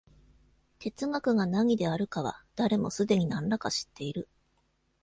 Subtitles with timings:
[0.79, 4.27] 哲学が何であるかは、誰もすでに何等か知っている。